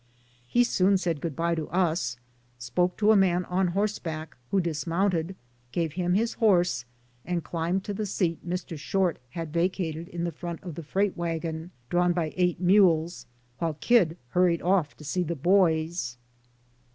He 0.47 0.63
soon 0.63 0.97
said 0.97 1.21
good 1.21 1.35
bye 1.35 1.53
to 1.53 1.69
us, 1.69 2.17
spoke 2.57 2.97
to 2.97 3.11
a 3.11 3.15
man 3.15 3.45
on 3.45 3.67
horseback, 3.67 4.35
who 4.49 4.59
dismounted, 4.59 5.35
gave 5.71 5.93
him 5.93 6.15
his 6.15 6.33
horse 6.41 6.85
and 7.23 7.43
climbed 7.43 7.83
to 7.83 7.93
the 7.93 8.07
seat 8.07 8.39
Mr. 8.43 8.79
Short 8.79 9.19
had 9.29 9.53
vacated 9.53 10.07
in 10.07 10.23
the 10.23 10.31
front 10.31 10.63
of 10.63 10.73
the 10.73 10.81
freight 10.81 11.15
wagon, 11.15 11.69
drawn 11.91 12.13
by 12.13 12.33
eight 12.35 12.59
mules, 12.59 13.27
while 13.59 13.75
Kid 13.75 14.17
hurried 14.29 14.63
off 14.63 14.97
to 14.97 15.03
see 15.03 15.21
the 15.21 15.35
boys. 15.35 16.17